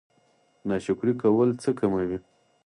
ناشکري 0.69 1.13
کول 1.21 1.49
څه 1.61 1.69
کموي؟ 1.79 2.17